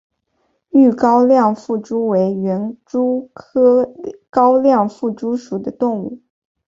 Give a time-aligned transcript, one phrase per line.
[0.71, 3.87] 豫高亮腹蛛为园蛛科
[4.31, 6.23] 高亮腹蛛属的动物。